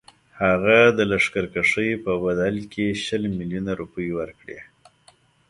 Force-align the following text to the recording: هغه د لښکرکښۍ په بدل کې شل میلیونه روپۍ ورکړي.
هغه 0.41 0.79
د 0.97 0.99
لښکرکښۍ 1.11 1.89
په 2.03 2.11
بدل 2.23 2.55
کې 2.73 2.85
شل 3.05 3.23
میلیونه 3.37 3.71
روپۍ 3.81 4.09
ورکړي. 4.19 4.59